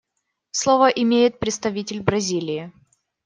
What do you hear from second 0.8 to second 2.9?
имеет представитель Бразилии.